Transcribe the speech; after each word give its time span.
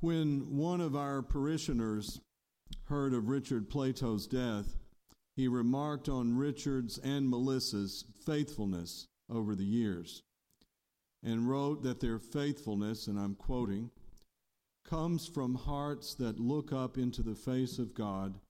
When 0.00 0.56
one 0.56 0.80
of 0.80 0.96
our 0.96 1.20
parishioners 1.20 2.20
heard 2.84 3.12
of 3.12 3.28
Richard 3.28 3.68
Plato's 3.68 4.26
death, 4.26 4.78
he 5.36 5.46
remarked 5.46 6.08
on 6.08 6.38
Richard's 6.38 6.96
and 6.96 7.28
Melissa's 7.28 8.06
faithfulness 8.24 9.08
over 9.28 9.54
the 9.54 9.64
years 9.64 10.22
and 11.22 11.48
wrote 11.50 11.82
that 11.82 12.00
their 12.00 12.18
faithfulness, 12.18 13.06
and 13.08 13.18
I'm 13.18 13.34
quoting, 13.34 13.90
comes 14.86 15.26
from 15.26 15.54
hearts 15.54 16.14
that 16.14 16.40
look 16.40 16.72
up 16.72 16.96
into 16.96 17.22
the 17.22 17.34
face 17.34 17.78
of 17.78 17.94
God 17.94 18.40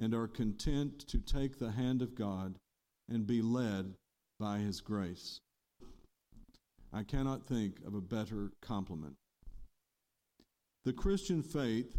and 0.00 0.14
are 0.14 0.28
content 0.28 1.00
to 1.08 1.18
take 1.18 1.58
the 1.58 1.72
hand 1.72 2.00
of 2.00 2.14
God 2.14 2.60
and 3.08 3.26
be 3.26 3.42
led 3.42 3.94
by 4.38 4.58
His 4.58 4.80
grace. 4.80 5.40
I 6.92 7.02
cannot 7.02 7.48
think 7.48 7.80
of 7.84 7.94
a 7.94 8.00
better 8.00 8.52
compliment. 8.60 9.16
The 10.84 10.92
Christian 10.92 11.42
faith, 11.42 11.96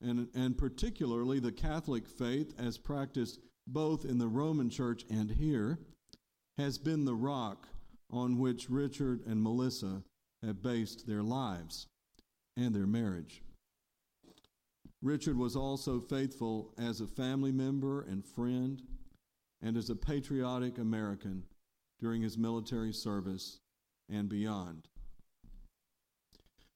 and, 0.00 0.28
and 0.34 0.56
particularly 0.56 1.40
the 1.40 1.52
Catholic 1.52 2.08
faith 2.08 2.54
as 2.58 2.78
practiced 2.78 3.40
both 3.66 4.04
in 4.04 4.18
the 4.18 4.28
Roman 4.28 4.70
Church 4.70 5.04
and 5.10 5.30
here, 5.30 5.78
has 6.56 6.78
been 6.78 7.04
the 7.04 7.14
rock 7.14 7.68
on 8.10 8.38
which 8.38 8.70
Richard 8.70 9.26
and 9.26 9.42
Melissa 9.42 10.02
have 10.42 10.62
based 10.62 11.06
their 11.06 11.22
lives 11.22 11.86
and 12.56 12.74
their 12.74 12.86
marriage. 12.86 13.42
Richard 15.02 15.36
was 15.36 15.56
also 15.56 16.00
faithful 16.00 16.72
as 16.78 17.00
a 17.00 17.06
family 17.06 17.52
member 17.52 18.02
and 18.02 18.24
friend 18.24 18.82
and 19.60 19.76
as 19.76 19.90
a 19.90 19.96
patriotic 19.96 20.78
American 20.78 21.44
during 22.00 22.22
his 22.22 22.38
military 22.38 22.92
service 22.92 23.60
and 24.08 24.28
beyond. 24.28 24.88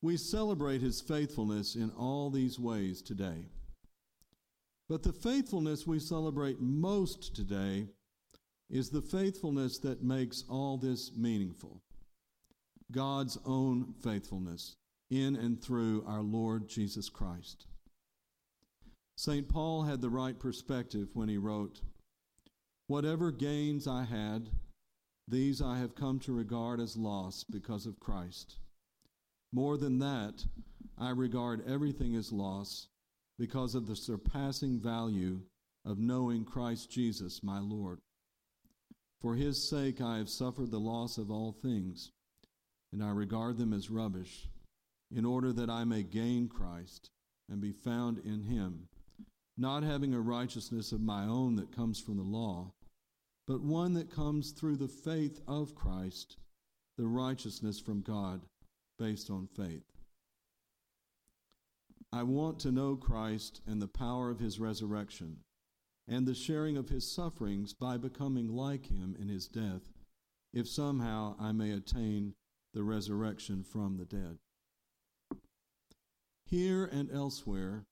We 0.00 0.16
celebrate 0.16 0.80
his 0.80 1.00
faithfulness 1.00 1.74
in 1.74 1.90
all 1.90 2.30
these 2.30 2.58
ways 2.58 3.02
today. 3.02 3.46
But 4.88 5.02
the 5.02 5.12
faithfulness 5.12 5.86
we 5.86 5.98
celebrate 5.98 6.60
most 6.60 7.34
today 7.34 7.88
is 8.70 8.90
the 8.90 9.02
faithfulness 9.02 9.78
that 9.78 10.02
makes 10.02 10.44
all 10.48 10.76
this 10.76 11.12
meaningful 11.16 11.82
God's 12.90 13.38
own 13.44 13.94
faithfulness 14.02 14.76
in 15.10 15.36
and 15.36 15.62
through 15.62 16.04
our 16.06 16.22
Lord 16.22 16.68
Jesus 16.68 17.08
Christ. 17.08 17.66
St. 19.16 19.48
Paul 19.48 19.82
had 19.82 20.00
the 20.00 20.08
right 20.08 20.38
perspective 20.38 21.08
when 21.12 21.28
he 21.28 21.36
wrote, 21.36 21.80
Whatever 22.86 23.30
gains 23.30 23.86
I 23.86 24.04
had, 24.04 24.48
these 25.26 25.60
I 25.60 25.78
have 25.78 25.94
come 25.94 26.18
to 26.20 26.32
regard 26.32 26.80
as 26.80 26.96
loss 26.96 27.44
because 27.44 27.84
of 27.84 28.00
Christ. 28.00 28.56
More 29.52 29.76
than 29.76 29.98
that, 30.00 30.44
I 30.98 31.10
regard 31.10 31.66
everything 31.66 32.14
as 32.16 32.32
loss 32.32 32.88
because 33.38 33.74
of 33.74 33.86
the 33.86 33.96
surpassing 33.96 34.80
value 34.80 35.40
of 35.84 35.98
knowing 35.98 36.44
Christ 36.44 36.90
Jesus, 36.90 37.42
my 37.42 37.58
Lord. 37.60 37.98
For 39.20 39.34
his 39.34 39.68
sake 39.68 40.00
I 40.00 40.18
have 40.18 40.28
suffered 40.28 40.70
the 40.70 40.80
loss 40.80 41.18
of 41.18 41.30
all 41.30 41.52
things, 41.52 42.10
and 42.92 43.02
I 43.02 43.10
regard 43.10 43.58
them 43.58 43.72
as 43.72 43.90
rubbish, 43.90 44.48
in 45.14 45.24
order 45.24 45.52
that 45.52 45.70
I 45.70 45.84
may 45.84 46.02
gain 46.02 46.48
Christ 46.48 47.10
and 47.48 47.60
be 47.60 47.72
found 47.72 48.18
in 48.18 48.42
him, 48.42 48.88
not 49.56 49.82
having 49.82 50.14
a 50.14 50.20
righteousness 50.20 50.92
of 50.92 51.00
my 51.00 51.24
own 51.24 51.56
that 51.56 51.74
comes 51.74 52.00
from 52.00 52.16
the 52.16 52.22
law 52.22 52.72
but 53.48 53.62
one 53.62 53.94
that 53.94 54.14
comes 54.14 54.52
through 54.52 54.76
the 54.76 54.86
faith 54.86 55.40
of 55.48 55.74
Christ, 55.74 56.36
the 56.98 57.06
righteousness 57.06 57.80
from 57.80 58.02
God 58.02 58.42
based 58.98 59.30
on 59.30 59.46
faith. 59.46 59.84
I 62.12 62.22
want 62.22 62.58
to 62.60 62.72
know 62.72 62.96
Christ 62.96 63.60
and 63.66 63.80
the 63.80 63.88
power 63.88 64.30
of 64.30 64.40
his 64.40 64.58
resurrection 64.58 65.38
and 66.08 66.26
the 66.26 66.34
sharing 66.34 66.76
of 66.76 66.88
his 66.88 67.10
sufferings 67.10 67.74
by 67.74 67.98
becoming 67.98 68.48
like 68.48 68.86
him 68.86 69.14
in 69.20 69.28
his 69.28 69.46
death, 69.46 69.92
if 70.54 70.66
somehow 70.66 71.36
I 71.38 71.52
may 71.52 71.70
attain 71.70 72.34
the 72.72 72.82
resurrection 72.82 73.62
from 73.62 73.98
the 73.98 74.06
dead. 74.06 74.38
Here 76.46 76.86
and 76.86 77.10
elsewhere, 77.12 77.84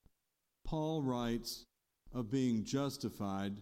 Paul 0.65 1.03
writes 1.03 1.66
of 2.15 2.31
being 2.31 2.65
justified 2.65 3.61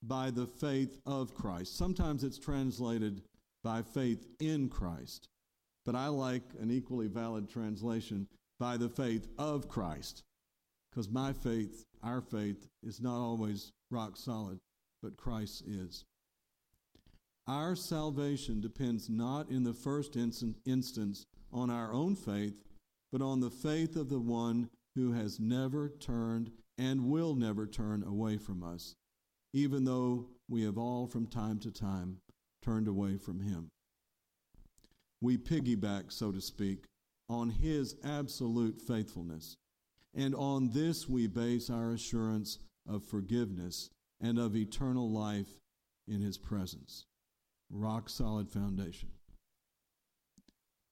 by 0.00 0.30
the 0.30 0.46
faith 0.46 1.00
of 1.04 1.34
Christ. 1.34 1.76
Sometimes 1.76 2.22
it's 2.22 2.38
translated 2.38 3.22
by 3.64 3.82
faith 3.82 4.24
in 4.38 4.68
Christ, 4.68 5.28
but 5.88 5.96
I 5.96 6.08
like 6.08 6.42
an 6.60 6.70
equally 6.70 7.06
valid 7.06 7.48
translation 7.48 8.26
by 8.60 8.76
the 8.76 8.90
faith 8.90 9.26
of 9.38 9.70
Christ, 9.70 10.22
because 10.90 11.08
my 11.08 11.32
faith, 11.32 11.86
our 12.02 12.20
faith, 12.20 12.68
is 12.82 13.00
not 13.00 13.18
always 13.18 13.72
rock 13.90 14.18
solid, 14.18 14.58
but 15.02 15.16
Christ 15.16 15.62
is. 15.66 16.04
Our 17.46 17.74
salvation 17.74 18.60
depends 18.60 19.08
not 19.08 19.48
in 19.48 19.64
the 19.64 19.72
first 19.72 20.14
instance 20.14 21.24
on 21.50 21.70
our 21.70 21.90
own 21.90 22.16
faith, 22.16 22.62
but 23.10 23.22
on 23.22 23.40
the 23.40 23.48
faith 23.48 23.96
of 23.96 24.10
the 24.10 24.20
one 24.20 24.68
who 24.94 25.12
has 25.12 25.40
never 25.40 25.88
turned 25.88 26.50
and 26.76 27.08
will 27.08 27.34
never 27.34 27.66
turn 27.66 28.02
away 28.02 28.36
from 28.36 28.62
us 28.62 28.94
even 29.54 29.84
though 29.84 30.26
we 30.48 30.64
have 30.64 30.76
all 30.76 31.06
from 31.06 31.26
time 31.26 31.58
to 31.58 31.70
time 31.70 32.18
turned 32.62 32.88
away 32.88 33.16
from 33.16 33.40
Him. 33.40 33.70
We 35.20 35.36
piggyback, 35.36 36.12
so 36.12 36.32
to 36.32 36.40
speak, 36.40 36.84
on 37.28 37.50
His 37.50 37.96
absolute 38.04 38.80
faithfulness, 38.80 39.56
and 40.14 40.34
on 40.34 40.70
this 40.70 41.08
we 41.08 41.26
base 41.26 41.70
our 41.70 41.92
assurance 41.92 42.58
of 42.88 43.04
forgiveness 43.04 43.90
and 44.20 44.38
of 44.38 44.56
eternal 44.56 45.10
life 45.10 45.58
in 46.06 46.20
His 46.20 46.38
presence. 46.38 47.04
Rock 47.70 48.08
solid 48.08 48.48
foundation. 48.48 49.10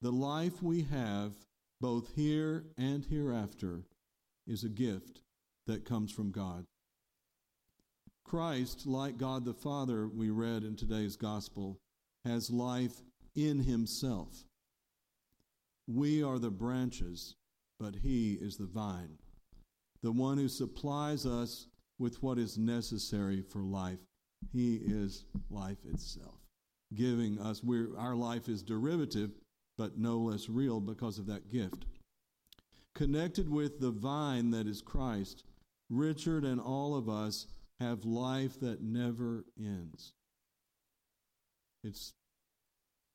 The 0.02 0.12
life 0.12 0.62
we 0.62 0.82
have, 0.82 1.32
both 1.80 2.14
here 2.14 2.64
and 2.76 3.04
hereafter, 3.04 3.84
is 4.46 4.62
a 4.62 4.68
gift 4.68 5.22
that 5.66 5.84
comes 5.84 6.12
from 6.12 6.30
God. 6.30 6.66
Christ, 8.24 8.86
like 8.86 9.18
God 9.18 9.44
the 9.44 9.54
Father, 9.54 10.06
we 10.06 10.30
read 10.30 10.64
in 10.64 10.76
today's 10.76 11.16
gospel, 11.16 11.78
has 12.24 12.50
life 12.50 13.02
in 13.36 13.60
himself. 13.60 14.44
We 15.86 16.22
are 16.22 16.38
the 16.38 16.50
branches, 16.50 17.36
but 17.78 17.94
he 17.94 18.32
is 18.32 18.56
the 18.56 18.66
vine, 18.66 19.18
the 20.02 20.10
one 20.10 20.38
who 20.38 20.48
supplies 20.48 21.26
us 21.26 21.66
with 21.98 22.22
what 22.22 22.38
is 22.38 22.58
necessary 22.58 23.42
for 23.42 23.60
life. 23.60 23.98
He 24.52 24.76
is 24.76 25.24
life 25.50 25.84
itself, 25.84 26.40
giving 26.94 27.38
us, 27.38 27.62
we're, 27.62 27.96
our 27.96 28.16
life 28.16 28.48
is 28.48 28.62
derivative, 28.62 29.30
but 29.78 29.98
no 29.98 30.18
less 30.18 30.48
real 30.48 30.80
because 30.80 31.18
of 31.18 31.26
that 31.26 31.50
gift. 31.50 31.84
Connected 32.94 33.48
with 33.48 33.78
the 33.78 33.90
vine 33.90 34.50
that 34.50 34.66
is 34.66 34.80
Christ, 34.80 35.44
Richard 35.90 36.44
and 36.44 36.60
all 36.60 36.96
of 36.96 37.08
us 37.08 37.46
have 37.78 38.04
life 38.04 38.58
that 38.60 38.82
never 38.82 39.44
ends. 39.58 40.12
It's 41.84 42.14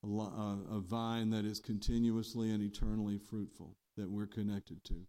a, 0.03 0.79
vine 0.79 1.29
that 1.29 1.45
is 1.45 1.59
continuously 1.59 2.51
and 2.51 2.61
eternally 2.63 3.17
fruitful 3.17 3.75
that 3.97 4.09
we're 4.09 4.27
connected 4.27 4.83
to. 4.85 5.05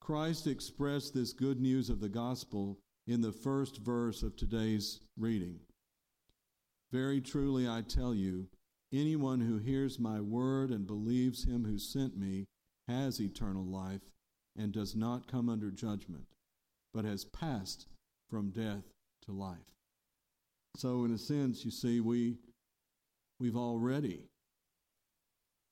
Christ 0.00 0.46
expressed 0.46 1.14
this 1.14 1.32
good 1.32 1.60
news 1.60 1.88
of 1.88 2.00
the 2.00 2.08
gospel 2.08 2.78
in 3.06 3.20
the 3.20 3.32
first 3.32 3.78
verse 3.78 4.22
of 4.22 4.36
today's 4.36 5.00
reading. 5.16 5.60
Very 6.92 7.20
truly, 7.20 7.68
I 7.68 7.82
tell 7.82 8.14
you, 8.14 8.48
anyone 8.92 9.40
who 9.40 9.58
hears 9.58 9.98
my 9.98 10.20
word 10.20 10.70
and 10.70 10.86
believes 10.86 11.44
him 11.44 11.64
who 11.64 11.78
sent 11.78 12.16
me 12.16 12.46
has 12.88 13.20
eternal 13.20 13.64
life 13.64 14.02
and 14.56 14.72
does 14.72 14.94
not 14.94 15.30
come 15.30 15.48
under 15.48 15.70
judgment, 15.70 16.26
but 16.92 17.04
has 17.04 17.24
passed 17.24 17.86
from 18.28 18.50
death 18.50 18.84
to 19.22 19.32
life. 19.32 19.58
So, 20.76 21.04
in 21.04 21.12
a 21.12 21.18
sense, 21.18 21.64
you 21.64 21.70
see, 21.70 22.00
we, 22.00 22.36
we've 23.38 23.56
already 23.56 24.28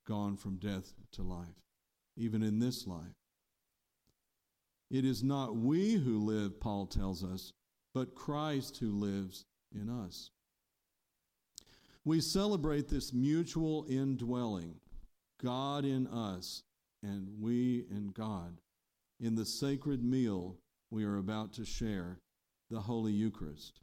gone 0.07 0.37
from 0.37 0.57
death 0.57 0.93
to 1.13 1.23
life, 1.23 1.63
even 2.17 2.43
in 2.43 2.59
this 2.59 2.87
life. 2.87 3.17
It 4.91 5.05
is 5.05 5.23
not 5.23 5.57
we 5.57 5.95
who 5.95 6.19
live, 6.19 6.61
Paul 6.61 6.87
tells 6.87 7.25
us, 7.25 7.53
but 7.95 8.15
Christ 8.15 8.79
who 8.79 8.91
lives 8.91 9.45
in 9.75 9.89
us. 9.89 10.31
We 12.05 12.21
celebrate 12.21 12.89
this 12.89 13.13
mutual 13.13 13.87
indwelling, 13.89 14.75
God 15.43 15.85
in 15.85 16.07
us 16.09 16.63
and 17.03 17.29
we 17.41 17.85
in 17.91 18.11
God, 18.13 18.59
in 19.21 19.35
the 19.35 19.47
sacred 19.47 20.05
meal 20.05 20.57
we 20.91 21.05
are 21.05 21.17
about 21.17 21.53
to 21.55 21.65
share 21.65 22.19
the 22.71 22.81
Holy 22.81 23.13
Eucharist. 23.13 23.81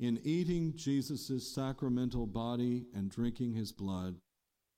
In 0.00 0.20
eating 0.22 0.74
Jesus' 0.76 1.52
sacramental 1.52 2.26
body 2.26 2.86
and 2.94 3.10
drinking 3.10 3.54
his 3.54 3.72
blood, 3.72 4.16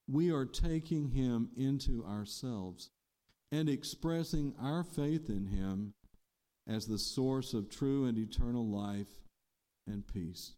we 0.08 0.32
are 0.32 0.46
taking 0.46 1.11
him 1.11 1.50
into 1.56 2.05
ourselves 2.05 2.90
and 3.52 3.69
expressing 3.69 4.55
our 4.61 4.82
faith 4.82 5.28
in 5.28 5.46
him 5.46 5.93
as 6.67 6.87
the 6.87 6.99
source 6.99 7.52
of 7.52 7.69
true 7.69 8.06
and 8.06 8.17
eternal 8.17 8.67
life 8.67 9.20
and 9.87 10.06
peace. 10.06 10.55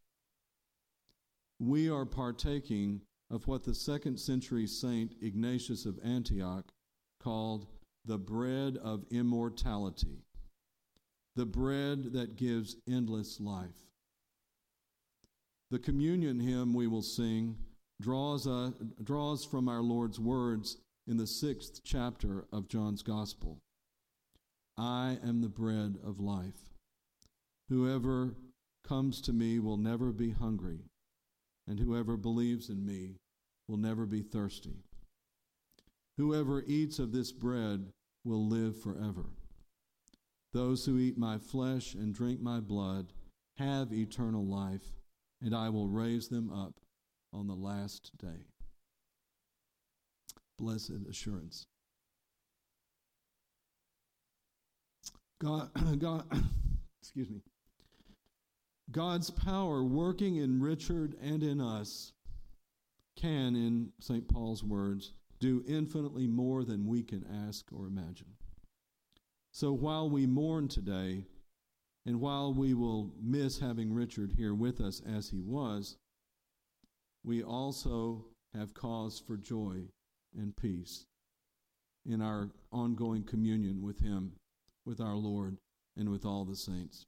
We 1.58 1.91
are 1.91 2.06
partaking 2.06 3.03
of 3.31 3.49
what 3.49 3.65
the 3.65 3.75
second 3.75 4.20
century 4.20 4.67
saint 4.67 5.15
Ignatius 5.23 5.87
of 5.87 5.99
Antioch 6.05 6.70
called 7.19 7.67
the 8.05 8.19
bread 8.19 8.76
of 8.76 9.06
immortality, 9.11 10.25
the 11.35 11.47
bread 11.47 12.12
that 12.12 12.37
gives 12.37 12.76
endless 12.88 13.41
life. 13.41 13.92
The 15.72 15.78
communion 15.78 16.38
hymn 16.38 16.74
we 16.74 16.86
will 16.86 17.00
sing 17.00 17.56
draws, 17.98 18.46
uh, 18.46 18.72
draws 19.02 19.42
from 19.42 19.70
our 19.70 19.80
Lord's 19.80 20.20
words 20.20 20.76
in 21.06 21.16
the 21.16 21.26
sixth 21.26 21.80
chapter 21.82 22.44
of 22.52 22.69
John's 22.69 23.02
Gospel 23.02 23.56
I 24.76 25.16
am 25.26 25.40
the 25.40 25.48
bread 25.48 25.96
of 26.04 26.20
life. 26.20 26.74
Whoever 27.70 28.34
comes 28.86 29.22
to 29.22 29.32
me 29.32 29.60
will 29.60 29.78
never 29.78 30.12
be 30.12 30.32
hungry, 30.32 30.80
and 31.66 31.78
whoever 31.80 32.19
believes 32.19 32.69
in 32.69 32.84
me 32.84 33.16
will 33.66 33.78
never 33.78 34.04
be 34.04 34.20
thirsty. 34.20 34.84
Whoever 36.19 36.62
eats 36.66 36.98
of 36.98 37.12
this 37.12 37.32
bread 37.32 37.86
will 38.26 38.46
live 38.46 38.78
forever. 38.78 39.24
Those 40.52 40.84
who 40.84 40.98
eat 40.98 41.16
my 41.16 41.38
flesh 41.38 41.94
and 41.94 42.14
drink 42.14 42.42
my 42.42 42.60
blood 42.60 43.14
have 43.56 43.90
eternal 43.90 44.44
life, 44.44 45.01
and 45.43 45.55
I 45.55 45.69
will 45.69 45.89
raise 45.89 46.29
them 46.29 46.50
up 46.50 46.75
on 47.33 47.47
the 47.47 47.55
last 47.55 48.11
day. 48.19 48.47
Blessed 50.59 51.06
assurance. 51.09 51.67
God, 55.41 55.71
God, 55.99 56.25
excuse 57.00 57.29
me. 57.29 57.41
God's 58.91 59.31
power 59.31 59.83
working 59.83 60.37
in 60.37 60.61
Richard 60.61 61.17
and 61.21 61.43
in 61.43 61.61
us 61.61 62.12
can, 63.17 63.56
in 63.56 63.91
St. 64.00 64.29
Paul's 64.29 64.62
words, 64.62 65.12
do 65.41 65.65
infinitely 65.67 66.27
more 66.27 66.62
than 66.65 66.87
we 66.87 67.03
can 67.03 67.25
ask 67.49 67.65
or 67.73 67.87
imagine. 67.87 68.35
So 69.50 69.73
while 69.73 70.09
we 70.09 70.27
mourn 70.27 70.69
today, 70.69 71.25
and 72.04 72.20
while 72.20 72.52
we 72.52 72.75
will 72.75 73.12
miss 73.20 73.60
having 73.60 73.93
Richard 73.93 74.32
here 74.37 74.54
with 74.54 74.81
us 74.81 75.00
as 75.06 75.31
he 75.31 75.40
was, 75.40 75.96
we 77.25 77.43
also 77.43 78.26
have 78.54 78.75
cause 78.75 79.22
for 79.25 79.37
joy 79.37 79.82
and 80.37 80.56
peace 80.56 81.06
in 82.04 82.20
our 82.20 82.50
ongoing 82.72 83.22
communion 83.22 83.82
with 83.82 84.00
him, 84.00 84.32
with 84.84 85.00
our 85.00 85.14
Lord, 85.14 85.58
and 85.96 86.10
with 86.10 86.25
all 86.25 86.44
the 86.44 86.56
saints. 86.56 87.06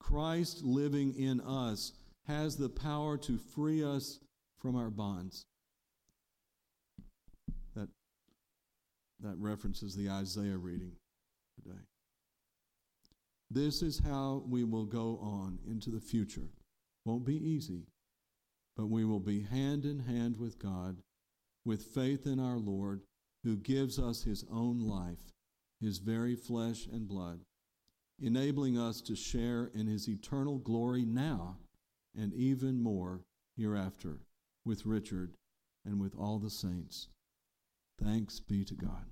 Christ 0.00 0.62
living 0.62 1.14
in 1.14 1.40
us 1.40 1.92
has 2.26 2.56
the 2.56 2.68
power 2.68 3.18
to 3.18 3.36
free 3.36 3.84
us 3.84 4.20
from 4.58 4.76
our 4.76 4.90
bonds. 4.90 5.44
That, 7.74 7.88
that 9.20 9.36
references 9.36 9.94
the 9.94 10.08
Isaiah 10.08 10.56
reading 10.56 10.92
today. 11.62 11.80
This 13.50 13.82
is 13.82 14.00
how 14.00 14.42
we 14.48 14.64
will 14.64 14.86
go 14.86 15.18
on 15.22 15.58
into 15.66 15.90
the 15.90 16.00
future. 16.00 16.50
Won't 17.04 17.24
be 17.24 17.36
easy, 17.36 17.86
but 18.76 18.86
we 18.86 19.04
will 19.04 19.20
be 19.20 19.42
hand 19.42 19.84
in 19.84 20.00
hand 20.00 20.36
with 20.36 20.58
God, 20.58 20.96
with 21.64 21.82
faith 21.82 22.26
in 22.26 22.40
our 22.40 22.58
Lord, 22.58 23.02
who 23.44 23.56
gives 23.56 23.98
us 23.98 24.24
his 24.24 24.44
own 24.50 24.80
life, 24.80 25.32
his 25.80 25.98
very 25.98 26.34
flesh 26.34 26.86
and 26.86 27.06
blood, 27.06 27.40
enabling 28.20 28.78
us 28.78 29.00
to 29.02 29.14
share 29.14 29.70
in 29.74 29.86
his 29.86 30.08
eternal 30.08 30.58
glory 30.58 31.04
now 31.04 31.58
and 32.18 32.34
even 32.34 32.82
more 32.82 33.20
hereafter 33.56 34.18
with 34.64 34.86
Richard 34.86 35.34
and 35.84 36.00
with 36.00 36.14
all 36.18 36.38
the 36.38 36.50
saints. 36.50 37.08
Thanks 38.02 38.40
be 38.40 38.64
to 38.64 38.74
God. 38.74 39.06